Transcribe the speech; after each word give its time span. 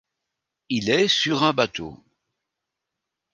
Il 0.69 0.89
est 0.89 1.07
sur 1.07 1.43
un 1.43 1.53
bateau. 1.53 2.03